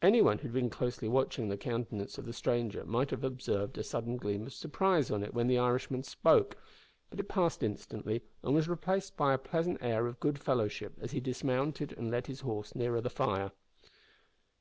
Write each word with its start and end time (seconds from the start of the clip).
Anyone 0.00 0.38
who 0.38 0.42
had 0.46 0.52
been 0.54 0.70
closely 0.70 1.08
watching 1.08 1.48
the 1.48 1.56
countenance 1.56 2.18
of 2.18 2.24
the 2.24 2.32
stranger 2.32 2.84
might 2.84 3.10
have 3.10 3.24
observed 3.24 3.76
a 3.78 3.82
sudden 3.82 4.16
gleam 4.16 4.46
of 4.46 4.52
surprise 4.54 5.10
on 5.10 5.24
it 5.24 5.34
when 5.34 5.48
the 5.48 5.58
Irishman 5.58 6.04
spoke, 6.04 6.56
but 7.10 7.18
it 7.18 7.24
passed 7.28 7.64
instantly, 7.64 8.22
and 8.44 8.54
was 8.54 8.68
replaced 8.68 9.16
by 9.16 9.32
a 9.34 9.38
pleasant 9.38 9.78
air 9.80 10.06
of 10.06 10.20
good 10.20 10.38
fellowship 10.38 10.92
as 11.00 11.10
he 11.10 11.18
dismounted 11.18 11.92
and 11.98 12.12
led 12.12 12.28
his 12.28 12.42
horse 12.42 12.76
nearer 12.76 13.00
the 13.00 13.10
fire. 13.10 13.50